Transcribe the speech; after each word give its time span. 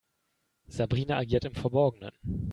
Sabrina 0.67 1.15
agiert 1.17 1.45
im 1.45 1.53
Verborgenen. 1.53 2.11